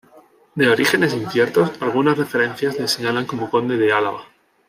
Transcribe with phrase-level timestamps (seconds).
[0.55, 4.23] De orígenes inciertos, algunas referencias le señalan como conde de Alava.